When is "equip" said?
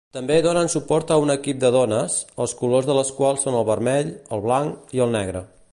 1.33-1.59